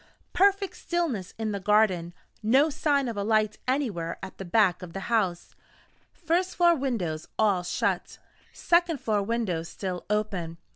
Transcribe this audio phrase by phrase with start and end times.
[0.33, 4.93] Perfect stillness in the garden: no sign of a light anywhere at the back of
[4.93, 5.53] the house:
[6.11, 8.17] first floor windows all shut:
[8.51, 10.57] second floor windows still open.